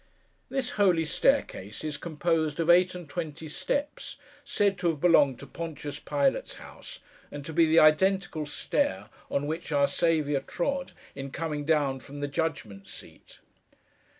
This 0.49 0.71
holy 0.81 1.05
staircase 1.05 1.83
is 1.83 1.95
composed 1.95 2.59
of 2.59 2.71
eight 2.71 2.95
and 2.95 3.07
twenty 3.07 3.47
steps, 3.47 4.17
said 4.43 4.79
to 4.79 4.89
have 4.89 4.99
belonged 4.99 5.37
to 5.37 5.45
Pontius 5.45 5.99
Pilate's 5.99 6.55
house 6.55 6.97
and 7.31 7.45
to 7.45 7.53
be 7.53 7.67
the 7.67 7.77
identical 7.77 8.47
stair 8.47 9.09
on 9.29 9.45
which 9.45 9.71
Our 9.71 9.87
Saviour 9.87 10.41
trod, 10.41 10.93
in 11.13 11.29
coming 11.29 11.65
down 11.65 11.99
from 11.99 12.19
the 12.19 12.27
judgment 12.27 12.87
seat. 12.87 13.41